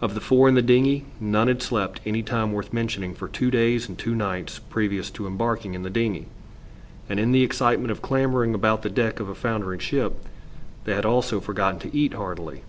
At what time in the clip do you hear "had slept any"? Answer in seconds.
1.46-2.24